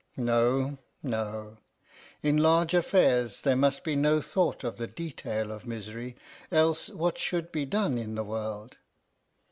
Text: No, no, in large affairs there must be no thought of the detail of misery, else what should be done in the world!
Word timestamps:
No, 0.17 0.79
no, 1.03 1.59
in 2.23 2.37
large 2.37 2.73
affairs 2.73 3.41
there 3.41 3.55
must 3.55 3.83
be 3.83 3.95
no 3.95 4.19
thought 4.19 4.63
of 4.63 4.77
the 4.77 4.87
detail 4.87 5.51
of 5.51 5.67
misery, 5.67 6.15
else 6.51 6.89
what 6.89 7.19
should 7.19 7.51
be 7.51 7.65
done 7.65 7.99
in 7.99 8.15
the 8.15 8.23
world! 8.23 8.77